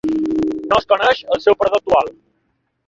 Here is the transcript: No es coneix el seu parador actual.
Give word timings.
No 0.71 0.79
es 0.81 0.89
coneix 0.93 1.21
el 1.37 1.45
seu 1.47 1.59
parador 1.61 1.81
actual. 1.83 2.13